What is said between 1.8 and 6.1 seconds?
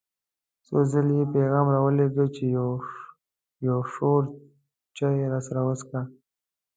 ولېږه چې یو شور چای راسره وڅښه.